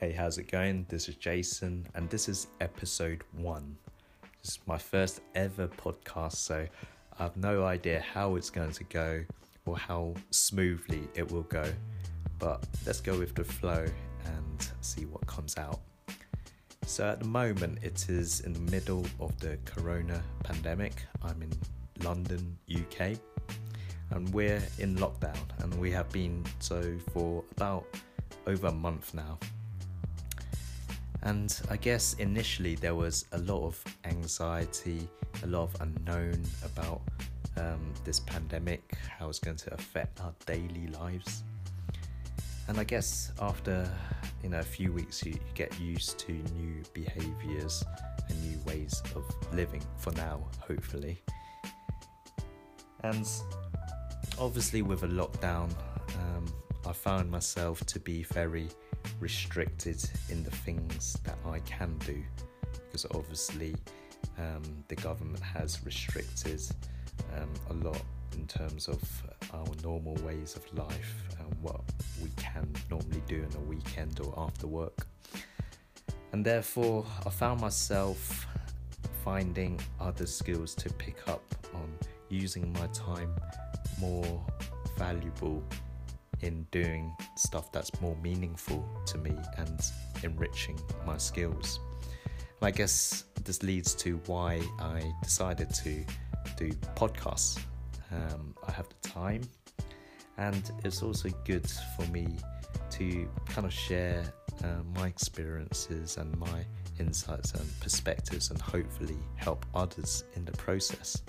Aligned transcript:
Hey, 0.00 0.12
how's 0.12 0.38
it 0.38 0.50
going? 0.50 0.86
This 0.88 1.10
is 1.10 1.16
Jason, 1.16 1.86
and 1.94 2.08
this 2.08 2.26
is 2.26 2.46
episode 2.62 3.22
one. 3.32 3.76
This 4.42 4.52
is 4.52 4.58
my 4.64 4.78
first 4.78 5.20
ever 5.34 5.68
podcast, 5.68 6.36
so 6.36 6.66
I 7.18 7.22
have 7.22 7.36
no 7.36 7.66
idea 7.66 8.02
how 8.14 8.36
it's 8.36 8.48
going 8.48 8.72
to 8.72 8.84
go 8.84 9.22
or 9.66 9.76
how 9.76 10.14
smoothly 10.30 11.06
it 11.14 11.30
will 11.30 11.42
go. 11.42 11.70
But 12.38 12.66
let's 12.86 13.02
go 13.02 13.18
with 13.18 13.34
the 13.34 13.44
flow 13.44 13.84
and 14.24 14.70
see 14.80 15.04
what 15.04 15.26
comes 15.26 15.58
out. 15.58 15.80
So, 16.86 17.06
at 17.06 17.20
the 17.20 17.28
moment, 17.28 17.80
it 17.82 18.08
is 18.08 18.40
in 18.40 18.54
the 18.54 18.70
middle 18.72 19.04
of 19.20 19.38
the 19.38 19.58
corona 19.66 20.22
pandemic. 20.44 20.94
I'm 21.20 21.42
in 21.42 21.52
London, 22.02 22.56
UK, 22.74 23.18
and 24.12 24.32
we're 24.32 24.62
in 24.78 24.96
lockdown, 24.96 25.36
and 25.58 25.74
we 25.74 25.90
have 25.90 26.08
been 26.08 26.42
so 26.58 26.96
for 27.12 27.44
about 27.58 27.84
over 28.46 28.68
a 28.68 28.72
month 28.72 29.12
now. 29.12 29.38
And 31.22 31.54
I 31.70 31.76
guess 31.76 32.14
initially 32.14 32.74
there 32.76 32.94
was 32.94 33.26
a 33.32 33.38
lot 33.38 33.66
of 33.66 33.84
anxiety, 34.04 35.08
a 35.42 35.46
lot 35.46 35.64
of 35.64 35.80
unknown 35.80 36.42
about 36.64 37.02
um, 37.56 37.92
this 38.04 38.20
pandemic, 38.20 38.94
how 39.18 39.28
it's 39.28 39.38
going 39.38 39.58
to 39.58 39.74
affect 39.74 40.20
our 40.20 40.32
daily 40.46 40.86
lives. 40.98 41.42
And 42.68 42.78
I 42.78 42.84
guess 42.84 43.32
after 43.40 43.90
you 44.42 44.48
know 44.48 44.60
a 44.60 44.62
few 44.62 44.92
weeks, 44.92 45.24
you, 45.24 45.32
you 45.32 45.40
get 45.54 45.78
used 45.78 46.18
to 46.20 46.32
new 46.32 46.82
behaviors 46.94 47.84
and 48.28 48.42
new 48.42 48.58
ways 48.64 49.02
of 49.14 49.24
living. 49.52 49.82
For 49.98 50.12
now, 50.12 50.40
hopefully. 50.60 51.20
And 53.02 53.28
obviously, 54.38 54.82
with 54.82 55.02
a 55.02 55.08
lockdown, 55.08 55.70
um, 56.16 56.46
I 56.86 56.92
found 56.92 57.30
myself 57.30 57.84
to 57.86 57.98
be 57.98 58.22
very 58.22 58.68
restricted 59.18 60.02
in 60.28 60.42
the 60.42 60.50
things 60.50 61.18
that 61.24 61.38
I 61.46 61.58
can 61.60 61.96
do 61.98 62.22
because 62.86 63.06
obviously 63.14 63.76
um, 64.38 64.62
the 64.88 64.96
government 64.96 65.42
has 65.42 65.84
restricted 65.84 66.60
um, 67.36 67.50
a 67.70 67.84
lot 67.84 68.02
in 68.36 68.46
terms 68.46 68.88
of 68.88 69.00
our 69.52 69.66
normal 69.82 70.14
ways 70.24 70.56
of 70.56 70.78
life 70.78 71.14
and 71.38 71.54
what 71.62 71.80
we 72.22 72.30
can 72.36 72.72
normally 72.90 73.22
do 73.26 73.36
in 73.36 73.56
a 73.56 73.60
weekend 73.60 74.20
or 74.20 74.32
after 74.36 74.66
work. 74.66 75.06
And 76.32 76.44
therefore, 76.44 77.04
I 77.26 77.30
found 77.30 77.60
myself 77.60 78.46
finding 79.24 79.80
other 80.00 80.26
skills 80.26 80.74
to 80.76 80.92
pick 80.94 81.28
up 81.28 81.42
on 81.74 81.88
using 82.28 82.72
my 82.72 82.86
time 82.88 83.34
more 84.00 84.44
valuable 84.96 85.62
in 86.42 86.66
doing 86.70 87.14
stuff 87.36 87.70
that's 87.72 88.00
more 88.00 88.16
meaningful 88.16 88.86
to 89.06 89.18
me 89.18 89.36
and 89.58 89.80
enriching 90.22 90.78
my 91.06 91.16
skills. 91.16 91.80
I 92.62 92.70
guess 92.70 93.24
this 93.44 93.62
leads 93.62 93.94
to 93.96 94.20
why 94.26 94.60
I 94.78 95.02
decided 95.22 95.72
to 95.76 96.04
do 96.56 96.70
podcasts. 96.94 97.58
Um, 98.12 98.54
I 98.66 98.72
have 98.72 98.88
the 98.88 99.08
time, 99.08 99.42
and 100.36 100.70
it's 100.84 101.02
also 101.02 101.30
good 101.44 101.66
for 101.96 102.04
me 102.06 102.26
to 102.90 103.28
kind 103.46 103.66
of 103.66 103.72
share 103.72 104.22
uh, 104.62 104.82
my 104.94 105.06
experiences 105.06 106.16
and 106.16 106.36
my 106.38 106.64
insights 106.98 107.52
and 107.54 107.80
perspectives, 107.80 108.50
and 108.50 108.60
hopefully 108.60 109.16
help 109.36 109.64
others 109.74 110.24
in 110.34 110.44
the 110.44 110.52
process. 110.52 111.22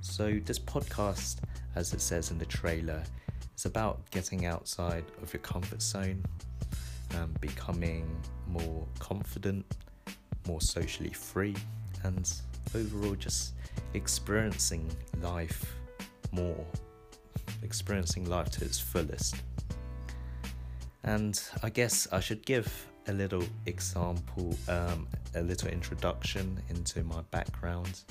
So, 0.00 0.40
this 0.44 0.58
podcast, 0.58 1.40
as 1.74 1.92
it 1.92 2.00
says 2.00 2.30
in 2.30 2.38
the 2.38 2.46
trailer, 2.46 3.02
it's 3.52 3.64
about 3.64 4.10
getting 4.10 4.46
outside 4.46 5.04
of 5.22 5.32
your 5.32 5.40
comfort 5.42 5.82
zone, 5.82 6.24
um, 7.16 7.34
becoming 7.40 8.08
more 8.46 8.86
confident, 8.98 9.64
more 10.46 10.60
socially 10.60 11.12
free, 11.12 11.54
and 12.04 12.32
overall 12.74 13.14
just 13.14 13.54
experiencing 13.94 14.90
life 15.20 15.76
more, 16.32 16.64
experiencing 17.62 18.28
life 18.28 18.50
to 18.50 18.64
its 18.64 18.80
fullest. 18.80 19.36
And 21.04 21.40
I 21.62 21.70
guess 21.70 22.08
I 22.12 22.20
should 22.20 22.44
give 22.46 22.88
a 23.08 23.12
little 23.12 23.44
example, 23.66 24.56
um, 24.68 25.08
a 25.34 25.42
little 25.42 25.68
introduction 25.68 26.60
into 26.68 27.02
my 27.04 27.22
background, 27.30 28.02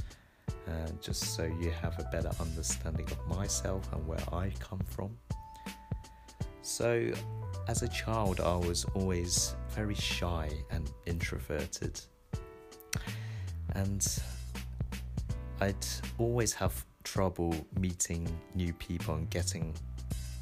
uh, 0.68 0.90
just 1.02 1.36
so 1.36 1.44
you 1.44 1.72
have 1.82 1.98
a 2.00 2.04
better 2.12 2.32
understanding 2.40 3.08
of 3.12 3.38
myself 3.38 3.92
and 3.94 4.06
where 4.08 4.24
I 4.32 4.52
come 4.60 4.82
from. 4.90 5.18
So, 6.62 7.12
as 7.68 7.82
a 7.82 7.88
child, 7.88 8.40
I 8.40 8.56
was 8.56 8.86
always 8.94 9.56
very 9.70 9.96
shy 9.96 10.50
and 10.70 10.92
introverted. 11.06 12.00
And 13.74 14.06
I'd 15.60 15.86
always 16.18 16.54
have 16.54 16.86
trouble 17.04 17.56
meeting 17.80 18.28
new 18.56 18.74
people 18.74 19.16
and 19.16 19.30
getting 19.30 19.74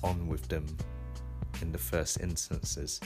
on 0.04 0.28
with 0.28 0.48
them 0.48 0.66
in 1.62 1.72
the 1.72 1.78
first 1.78 2.20
instances. 2.20 3.00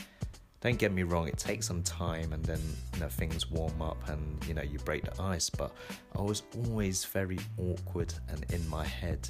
Don't 0.64 0.78
get 0.78 0.92
me 0.92 1.02
wrong, 1.02 1.28
it 1.28 1.36
takes 1.36 1.66
some 1.66 1.82
time 1.82 2.32
and 2.32 2.42
then 2.42 2.58
you 2.94 3.00
know, 3.00 3.08
things 3.08 3.50
warm 3.50 3.82
up 3.82 4.08
and 4.08 4.42
you 4.46 4.54
know 4.54 4.62
you 4.62 4.78
break 4.78 5.04
the 5.04 5.22
ice, 5.22 5.50
but 5.50 5.70
I 6.16 6.22
was 6.22 6.42
always 6.66 7.04
very 7.04 7.38
awkward 7.58 8.14
and 8.30 8.50
in 8.50 8.66
my 8.70 8.86
head. 8.86 9.28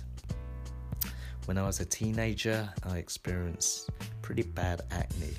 When 1.46 1.58
I 1.58 1.66
was 1.66 1.80
a 1.80 1.84
teenager, 1.84 2.72
I 2.84 2.98
experienced 2.98 3.90
pretty 4.22 4.44
bad 4.44 4.82
acne, 4.92 5.34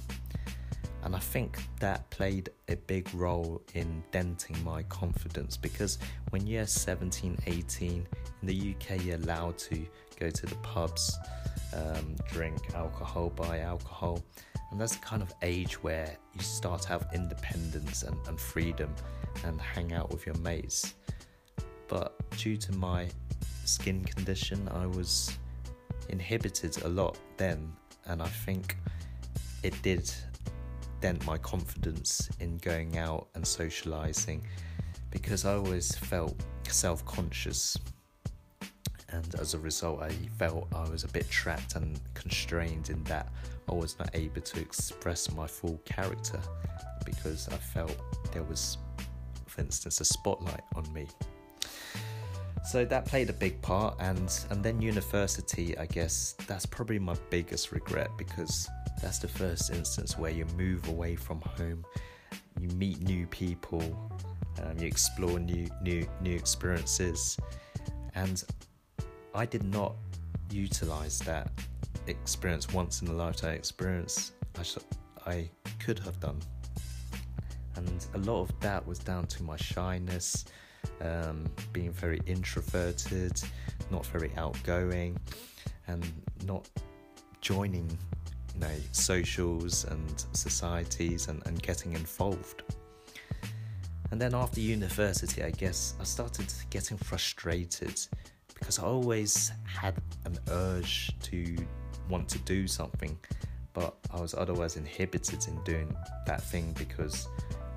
and 1.05 1.15
I 1.15 1.19
think 1.19 1.59
that 1.79 2.09
played 2.09 2.49
a 2.67 2.75
big 2.75 3.09
role 3.13 3.61
in 3.73 4.03
denting 4.11 4.61
my 4.65 4.83
confidence 4.83 5.55
because 5.55 5.97
when 6.31 6.45
you're 6.45 6.67
17, 6.67 7.37
18, 7.47 7.89
in 8.41 8.47
the 8.47 8.75
UK, 8.75 9.01
you're 9.01 9.15
allowed 9.15 9.57
to 9.59 9.85
go 10.19 10.29
to 10.29 10.45
the 10.45 10.55
pubs, 10.55 11.17
um, 11.73 12.17
drink 12.29 12.75
alcohol, 12.75 13.29
buy 13.29 13.59
alcohol, 13.59 14.21
and 14.75 14.81
that's 14.81 14.97
the 14.97 15.05
kind 15.05 15.21
of 15.21 15.33
age 15.41 15.81
where 15.83 16.17
you 16.33 16.41
start 16.41 16.81
to 16.81 16.89
have 16.89 17.07
independence 17.13 18.03
and, 18.03 18.17
and 18.27 18.37
freedom 18.37 18.93
and 19.45 19.61
hang 19.61 19.93
out 19.93 20.11
with 20.11 20.25
your 20.25 20.35
mates. 20.39 20.95
But 21.87 22.13
due 22.37 22.57
to 22.57 22.73
my 22.73 23.07
skin 23.63 24.03
condition, 24.03 24.67
I 24.73 24.85
was 24.85 25.31
inhibited 26.09 26.83
a 26.83 26.89
lot 26.89 27.17
then, 27.37 27.71
and 28.07 28.21
I 28.21 28.27
think 28.27 28.75
it 29.63 29.81
did 29.81 30.11
dent 30.99 31.25
my 31.25 31.37
confidence 31.37 32.29
in 32.41 32.57
going 32.57 32.97
out 32.97 33.29
and 33.33 33.47
socializing 33.47 34.45
because 35.09 35.45
I 35.45 35.53
always 35.53 35.95
felt 35.95 36.35
self 36.67 37.05
conscious. 37.05 37.77
And 39.15 39.35
as 39.35 39.53
a 39.53 39.59
result, 39.59 40.01
I 40.01 40.09
felt 40.37 40.67
I 40.75 40.89
was 40.89 41.05
a 41.05 41.07
bit 41.07 41.29
trapped 41.29 41.75
and 41.77 41.97
constrained 42.13 42.89
in 42.89 43.01
that 43.05 43.31
I 43.69 43.73
was 43.73 43.97
not 43.97 44.09
able 44.13 44.41
to 44.41 44.59
express 44.59 45.31
my 45.31 45.47
full 45.47 45.79
character 45.85 46.41
because 47.05 47.47
I 47.47 47.55
felt 47.55 47.95
there 48.33 48.43
was, 48.43 48.77
for 49.45 49.61
instance, 49.61 50.01
a 50.01 50.05
spotlight 50.05 50.63
on 50.75 50.91
me. 50.91 51.07
So 52.65 52.83
that 52.83 53.05
played 53.05 53.29
a 53.29 53.33
big 53.33 53.61
part 53.61 53.95
and 53.99 54.27
and 54.49 54.63
then 54.63 54.81
university 54.81 55.77
i 55.77 55.85
guess 55.85 56.33
that's 56.47 56.65
probably 56.65 56.97
my 56.97 57.15
biggest 57.29 57.71
regret 57.71 58.09
because 58.17 58.67
that's 59.03 59.19
the 59.19 59.27
first 59.27 59.71
instance 59.71 60.17
where 60.17 60.31
you 60.31 60.45
move 60.57 60.87
away 60.89 61.15
from 61.15 61.39
home 61.41 61.85
you 62.59 62.67
meet 62.69 62.99
new 63.01 63.27
people 63.27 63.83
um, 64.63 64.79
you 64.79 64.87
explore 64.87 65.37
new 65.37 65.67
new 65.83 66.07
new 66.21 66.35
experiences 66.35 67.37
and 68.15 68.43
i 69.35 69.45
did 69.45 69.63
not 69.63 69.95
utilize 70.51 71.19
that 71.19 71.51
experience 72.07 72.71
once 72.73 73.01
in 73.01 73.07
a 73.07 73.13
lifetime 73.13 73.53
experience 73.53 74.31
I, 74.57 74.63
sh- 74.63 74.77
I 75.25 75.49
could 75.79 75.99
have 75.99 76.19
done 76.19 76.39
and 77.75 78.05
a 78.13 78.19
lot 78.19 78.41
of 78.41 78.59
that 78.61 78.85
was 78.87 78.99
down 78.99 79.27
to 79.27 79.43
my 79.43 79.57
shyness 79.57 80.45
um, 81.01 81.45
being 81.73 81.91
very 81.91 82.21
introverted, 82.25 83.41
not 83.91 84.05
very 84.07 84.31
outgoing, 84.37 85.17
and 85.87 86.05
not 86.45 86.69
joining 87.41 87.89
you 88.53 88.59
know 88.59 88.75
socials 88.91 89.85
and 89.85 90.25
societies 90.31 91.27
and, 91.27 91.45
and 91.45 91.61
getting 91.61 91.93
involved. 91.93 92.63
And 94.11 94.21
then 94.21 94.33
after 94.33 94.61
university, 94.61 95.43
I 95.43 95.51
guess 95.51 95.95
I 95.99 96.03
started 96.03 96.51
getting 96.69 96.97
frustrated 96.97 97.99
because 98.65 98.79
I 98.79 98.83
always 98.83 99.51
had 99.63 99.95
an 100.25 100.37
urge 100.49 101.11
to 101.23 101.55
want 102.09 102.27
to 102.29 102.39
do 102.39 102.67
something, 102.67 103.17
but 103.73 103.95
I 104.11 104.19
was 104.19 104.33
otherwise 104.33 104.75
inhibited 104.75 105.47
in 105.47 105.63
doing 105.63 105.95
that 106.25 106.41
thing 106.41 106.73
because 106.77 107.27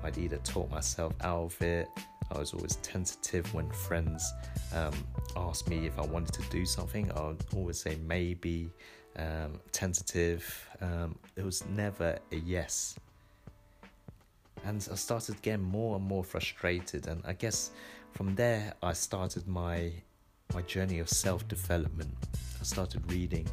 I'd 0.03 0.17
either 0.17 0.37
talk 0.37 0.71
myself 0.71 1.13
out 1.21 1.43
of 1.43 1.61
it 1.61 1.87
I 2.31 2.37
was 2.37 2.53
always 2.53 2.75
tentative 2.77 3.51
when 3.53 3.69
friends 3.71 4.33
um, 4.73 4.93
asked 5.35 5.67
me 5.67 5.87
if 5.87 5.97
I 5.97 6.03
wanted 6.03 6.33
to 6.33 6.49
do 6.49 6.65
something. 6.65 7.11
I 7.13 7.21
would 7.21 7.43
always 7.55 7.79
say 7.79 7.97
maybe, 8.05 8.69
um, 9.17 9.59
tentative. 9.71 10.67
Um, 10.79 11.17
it 11.35 11.43
was 11.43 11.65
never 11.69 12.19
a 12.31 12.35
yes. 12.35 12.95
and 14.63 14.87
I 14.91 14.95
started 14.95 15.41
getting 15.41 15.63
more 15.63 15.95
and 15.95 16.05
more 16.05 16.23
frustrated. 16.23 17.07
And 17.07 17.23
I 17.25 17.33
guess 17.33 17.71
from 18.11 18.35
there, 18.35 18.73
I 18.83 18.93
started 18.93 19.47
my 19.47 19.91
my 20.53 20.61
journey 20.63 20.99
of 20.99 21.09
self 21.09 21.47
development. 21.47 22.13
I 22.59 22.63
started 22.63 23.09
reading 23.11 23.47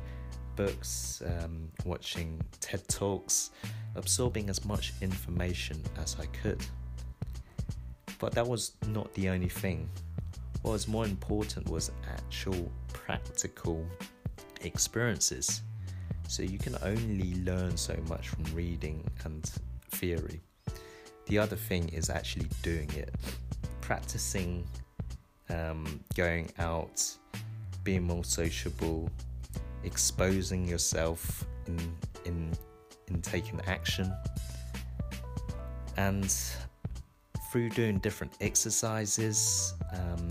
books, 0.57 1.23
um, 1.25 1.69
watching 1.85 2.41
TED 2.61 2.87
Talks, 2.89 3.51
absorbing 3.95 4.49
as 4.49 4.65
much 4.65 4.93
information 5.01 5.83
as 5.99 6.17
I 6.19 6.27
could. 6.27 6.65
But 8.19 8.33
that 8.33 8.47
was 8.47 8.73
not 8.89 9.13
the 9.15 9.29
only 9.29 9.49
thing. 9.49 9.89
What 10.63 10.73
was 10.73 10.89
more 10.89 11.05
important 11.05 11.69
was 11.69 11.93
actual 12.11 12.71
practical 12.93 13.87
experiences. 14.63 15.61
So 16.29 16.43
you 16.43 16.59
can 16.59 16.77
only 16.83 17.35
learn 17.45 17.77
so 17.77 17.97
much 18.09 18.31
from 18.31 18.45
reading 18.53 19.05
and 19.25 19.49
theory. 19.91 20.41
The 21.27 21.39
other 21.39 21.57
thing 21.57 21.89
is 21.91 22.11
actually 22.11 22.49
doing 22.63 22.91
it, 22.95 23.15
practicing, 23.81 24.67
um, 25.51 26.01
going 26.15 26.51
out, 26.59 27.05
being 27.85 28.03
more 28.03 28.25
sociable, 28.25 29.09
exposing 29.85 30.67
yourself 30.67 31.45
in 31.67 31.79
in 32.25 32.53
in 33.09 33.23
taking 33.23 33.61
action, 33.67 34.13
and 35.97 36.35
through 37.51 37.71
doing 37.71 37.99
different 37.99 38.33
exercises. 38.41 39.75
Um, 39.93 40.29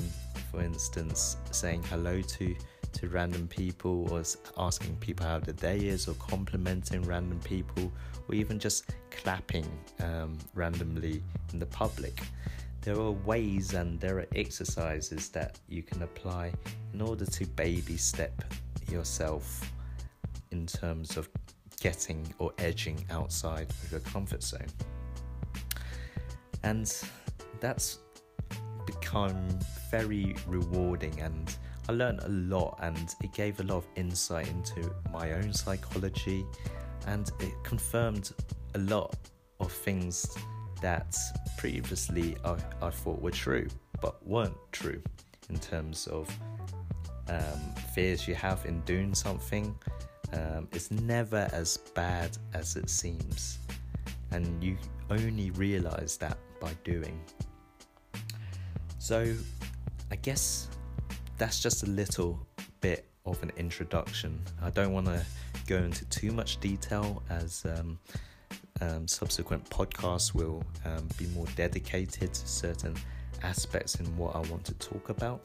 for 0.52 0.62
instance, 0.62 1.38
saying 1.52 1.84
hello 1.84 2.22
to 2.22 2.56
to 2.94 3.10
random 3.10 3.48
people 3.48 4.08
or 4.12 4.24
asking 4.58 4.96
people 4.98 5.26
how 5.26 5.40
the 5.40 5.54
day 5.54 5.78
is 5.78 6.08
or 6.08 6.14
complimenting 6.14 7.02
random 7.04 7.40
people 7.42 7.92
or 8.28 8.36
even 8.36 8.58
just 8.58 8.92
clapping 9.12 9.68
um, 10.02 10.38
randomly 10.54 11.22
in 11.52 11.60
the 11.60 11.66
public. 11.66 12.22
There 12.86 13.00
are 13.00 13.12
ways 13.12 13.74
and 13.74 14.00
there 14.00 14.20
are 14.20 14.28
exercises 14.36 15.30
that 15.30 15.58
you 15.68 15.82
can 15.82 16.04
apply 16.04 16.54
in 16.94 17.02
order 17.02 17.26
to 17.26 17.48
baby 17.48 17.98
step 17.98 18.44
yourself 18.92 19.72
in 20.52 20.68
terms 20.68 21.18
of 21.18 21.28
getting 21.82 22.32
or 22.38 22.54
edging 22.60 23.04
outside 23.10 23.72
of 23.72 23.92
your 23.92 24.02
comfort 24.02 24.44
zone. 24.44 24.68
And 26.62 26.96
that's 27.60 27.98
become 28.86 29.36
very 29.90 30.36
rewarding 30.46 31.20
and 31.22 31.58
I 31.90 31.94
learned 31.94 32.20
a 32.22 32.30
lot 32.30 32.78
and 32.84 33.16
it 33.24 33.34
gave 33.34 33.60
a 33.62 33.64
lot 33.64 33.78
of 33.78 33.88
insight 33.96 34.48
into 34.48 34.94
my 35.12 35.32
own 35.32 35.54
psychology 35.54 36.46
and 37.08 37.32
it 37.40 37.54
confirmed 37.64 38.32
a 38.76 38.78
lot 38.78 39.18
of 39.60 39.72
things 39.72 40.38
that 40.82 41.16
previously 41.58 42.36
I, 42.44 42.56
I 42.82 42.90
thought 42.90 43.22
were 43.22 43.32
true 43.32 43.68
but 44.02 44.26
weren't 44.26 44.58
true 44.72 45.02
in 45.50 45.58
terms 45.58 46.08
of 46.08 46.30
um, 47.30 47.74
fears 47.94 48.28
you 48.28 48.36
have 48.36 48.66
in 48.66 48.82
doing 48.82 49.14
something. 49.16 49.76
Um, 50.34 50.68
it's 50.74 50.92
never 50.92 51.50
as 51.54 51.78
bad 51.78 52.38
as 52.54 52.76
it 52.76 52.90
seems, 52.90 53.60
and 54.32 54.64
you 54.64 54.78
only 55.10 55.52
realize 55.52 56.18
that 56.18 56.38
by 56.60 56.74
doing. 56.84 57.20
So, 59.00 59.36
I 60.12 60.16
guess 60.18 60.68
that's 61.38 61.60
just 61.62 61.84
a 61.84 61.88
little 61.88 62.46
bit 62.82 63.08
of 63.26 63.42
an 63.44 63.52
introduction. 63.58 64.42
I 64.62 64.72
don't 64.72 64.94
want 64.94 65.08
to 65.08 65.24
go 65.68 65.78
into 65.78 66.06
too 66.06 66.32
much 66.32 66.60
detail 66.60 67.24
as 67.30 67.66
um, 67.66 68.00
um, 68.82 69.08
subsequent 69.08 69.70
podcasts 69.70 70.34
will 70.34 70.64
um, 70.86 71.08
be 71.18 71.26
more 71.28 71.48
dedicated 71.56 72.34
to 72.34 72.48
certain 72.48 72.96
aspects 73.44 73.96
in 73.96 74.06
what 74.18 74.36
I 74.36 74.40
want 74.50 74.66
to 74.66 74.74
talk 74.76 75.10
about. 75.10 75.42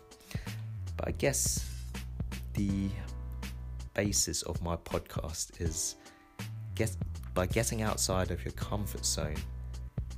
But 0.96 1.08
I 1.08 1.12
guess 1.12 1.68
the 2.54 2.88
basis 3.94 4.42
of 4.42 4.60
my 4.62 4.76
podcast 4.76 5.60
is 5.60 5.96
get 6.74 6.96
by 7.34 7.46
getting 7.46 7.82
outside 7.82 8.30
of 8.30 8.44
your 8.44 8.52
comfort 8.52 9.04
zone, 9.04 9.36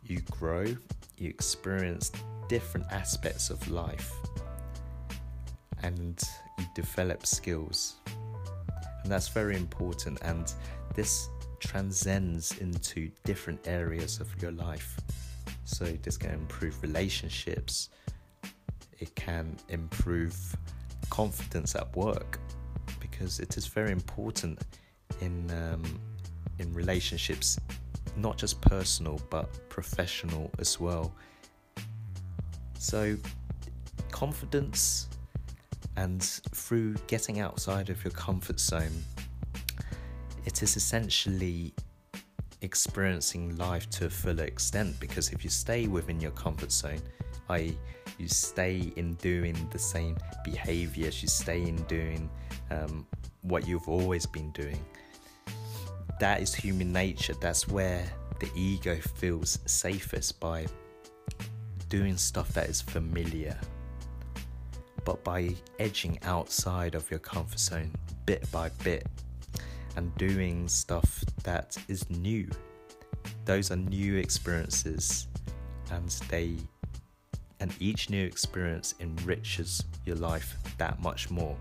you 0.04 0.20
grow, 0.30 0.64
you 1.18 1.28
experience 1.28 2.10
different 2.48 2.86
aspects 2.90 3.50
of 3.50 3.70
life 3.70 4.12
and 5.82 6.22
you 6.58 6.64
develop 6.74 7.26
skills. 7.26 7.96
And 9.02 9.10
that's 9.10 9.28
very 9.28 9.56
important. 9.56 10.20
And 10.22 10.52
this 10.94 11.28
transcends 11.62 12.58
into 12.58 13.10
different 13.24 13.60
areas 13.66 14.20
of 14.20 14.28
your 14.42 14.52
life. 14.52 14.98
So, 15.64 15.84
this 15.84 16.16
can 16.16 16.32
improve 16.32 16.82
relationships, 16.82 17.88
it 18.98 19.14
can 19.14 19.56
improve 19.68 20.34
confidence 21.08 21.74
at 21.74 21.94
work 21.96 22.38
because 23.00 23.40
it 23.40 23.56
is 23.56 23.66
very 23.66 23.92
important 23.92 24.60
in 25.20 25.50
um, 25.50 25.82
in 26.58 26.72
relationships, 26.74 27.58
not 28.16 28.36
just 28.36 28.60
personal 28.60 29.20
but 29.30 29.46
professional 29.68 30.50
as 30.58 30.80
well. 30.80 31.14
So, 32.78 33.16
confidence 34.10 35.08
and 35.96 36.22
through 36.22 36.94
getting 37.06 37.38
outside 37.38 37.88
of 37.90 38.02
your 38.02 38.12
comfort 38.12 38.58
zone, 38.58 39.02
it 40.44 40.62
is 40.62 40.76
essentially 40.76 41.72
experiencing 42.62 43.56
life 43.56 43.88
to 43.90 44.06
a 44.06 44.10
fuller 44.10 44.44
extent 44.44 44.98
because 45.00 45.32
if 45.32 45.44
you 45.44 45.50
stay 45.50 45.86
within 45.86 46.20
your 46.20 46.30
comfort 46.32 46.72
zone, 46.72 47.00
i.e., 47.50 47.76
you 48.18 48.28
stay 48.28 48.92
in 48.96 49.14
doing 49.14 49.56
the 49.72 49.78
same 49.78 50.16
behaviors, 50.44 51.22
you 51.22 51.28
stay 51.28 51.62
in 51.62 51.76
doing 51.84 52.30
um, 52.70 53.06
what 53.42 53.66
you've 53.66 53.88
always 53.88 54.26
been 54.26 54.50
doing, 54.52 54.84
that 56.20 56.40
is 56.40 56.54
human 56.54 56.92
nature. 56.92 57.34
That's 57.40 57.66
where 57.68 58.04
the 58.38 58.50
ego 58.54 58.96
feels 59.16 59.58
safest 59.66 60.38
by 60.40 60.66
doing 61.88 62.16
stuff 62.16 62.48
that 62.54 62.68
is 62.68 62.80
familiar 62.80 63.58
but 65.04 65.22
by 65.24 65.54
edging 65.78 66.18
outside 66.22 66.94
of 66.94 67.10
your 67.10 67.20
comfort 67.20 67.58
zone 67.58 67.90
bit 68.26 68.50
by 68.50 68.68
bit 68.82 69.06
and 69.96 70.14
doing 70.16 70.68
stuff 70.68 71.24
that 71.44 71.76
is 71.88 72.08
new. 72.10 72.48
Those 73.44 73.70
are 73.70 73.76
new 73.76 74.16
experiences 74.16 75.26
and 75.90 76.08
they 76.28 76.56
and 77.60 77.72
each 77.78 78.10
new 78.10 78.26
experience 78.26 78.96
enriches 78.98 79.84
your 80.04 80.16
life 80.16 80.56
that 80.78 81.00
much 81.00 81.30
more. 81.30 81.56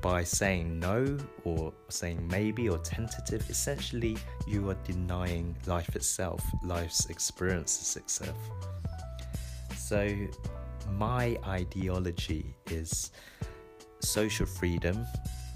By 0.00 0.24
saying 0.24 0.80
no 0.80 1.16
or 1.44 1.72
saying 1.88 2.26
maybe 2.26 2.68
or 2.68 2.78
tentative, 2.78 3.48
essentially 3.48 4.16
you 4.48 4.68
are 4.70 4.76
denying 4.84 5.54
life 5.66 5.94
itself, 5.94 6.44
life's 6.64 7.06
experiences 7.06 7.96
itself. 7.96 8.36
So 9.76 10.12
my 10.98 11.38
ideology 11.46 12.56
is 12.68 13.12
social 14.00 14.46
freedom, 14.46 15.06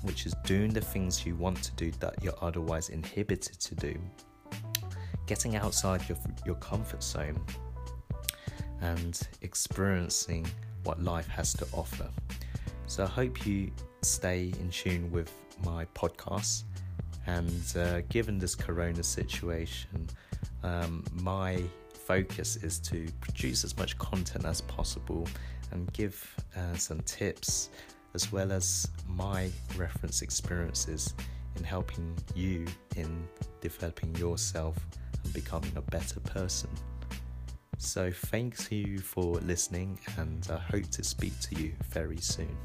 which 0.03 0.27
is 0.27 0.35
doing 0.45 0.73
the 0.73 0.81
things 0.81 1.25
you 1.27 1.35
want 1.37 1.63
to 1.63 1.73
do 1.73 1.91
that 2.01 2.23
you're 2.23 2.39
otherwise 2.41 2.89
inhibited 2.89 3.59
to 3.61 3.75
do, 3.75 3.99
getting 5.27 5.57
outside 5.57 6.07
your, 6.09 6.19
your 6.45 6.55
comfort 6.57 7.03
zone, 7.03 7.41
and 8.81 9.21
experiencing 9.43 10.47
what 10.85 11.03
life 11.03 11.29
has 11.29 11.53
to 11.55 11.67
offer. 11.73 12.09
So 12.87 13.05
I 13.05 13.09
hope 13.09 13.47
you 13.47 13.73
stay 14.03 14.53
in 14.61 14.71
tune 14.71 15.11
with 15.11 15.33
my 15.65 15.85
podcast. 15.87 16.65
And 17.27 17.77
uh, 17.77 18.03
given 18.03 18.39
this 18.39 18.55
corona 18.55 19.03
situation, 19.03 20.09
um, 20.63 21.05
my 21.13 21.63
focus 22.07 22.57
is 22.57 22.79
to 22.79 23.09
produce 23.21 23.65
as 23.65 23.77
much 23.77 23.99
content 23.99 24.45
as 24.45 24.61
possible 24.61 25.27
and 25.73 25.93
give 25.93 26.37
uh, 26.57 26.77
some 26.77 27.01
tips 27.01 27.71
as 28.15 28.33
well 28.33 28.53
as 28.53 28.89
my 29.09 29.51
reference 29.77 30.23
experiences 30.23 31.15
in 31.57 31.65
helping 31.65 32.17
you 32.35 32.67
in 32.97 33.29
developing 33.61 34.15
yourself 34.17 34.77
and 35.25 35.33
becoming 35.33 35.73
a 35.77 35.83
better 35.83 36.21
person. 36.21 36.71
So, 37.79 38.11
thanks 38.11 38.73
you 38.73 38.99
for 38.99 39.35
listening, 39.41 39.99
and 40.17 40.47
I 40.51 40.57
hope 40.57 40.91
to 40.93 41.05
speak 41.05 41.39
to 41.41 41.61
you 41.61 41.73
very 41.91 42.19
soon. 42.19 42.57